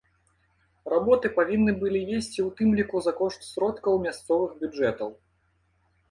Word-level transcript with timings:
Работы 0.91 1.29
павінны 1.39 1.73
былі 1.83 1.99
весці 2.11 2.39
у 2.45 2.49
тым 2.61 2.69
ліку 2.79 2.97
за 3.07 3.13
кошт 3.19 3.45
сродкаў 3.49 3.99
мясцовых 4.07 4.55
бюджэтаў. 4.63 5.13